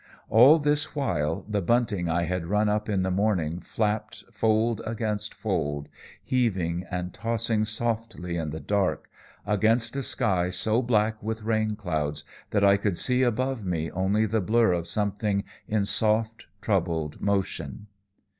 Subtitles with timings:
[0.29, 5.31] "All the while, the bunting I had run up in the morning flapped fold against
[5.31, 5.89] fold,
[6.23, 9.11] heaving and tossing softly in the dark
[9.45, 14.25] against a sky so black with rain clouds that I could see above me only
[14.25, 17.85] the blur of something in soft, troubled motion.